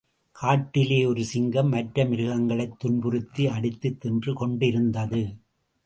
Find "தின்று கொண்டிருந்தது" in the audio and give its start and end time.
3.99-5.37